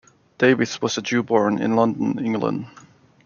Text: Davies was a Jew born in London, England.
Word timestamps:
Davies 0.39 0.81
was 0.81 0.97
a 0.97 1.01
Jew 1.03 1.21
born 1.21 1.61
in 1.61 1.75
London, 1.75 2.17
England. 2.25 2.65